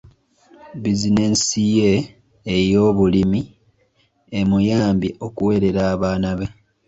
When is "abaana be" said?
5.93-6.47